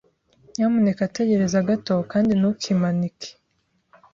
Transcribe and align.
Nyamuneka 0.55 1.03
tegereza 1.15 1.67
gato 1.69 1.95
kandi 2.11 2.31
ntukimanike. 2.39 3.29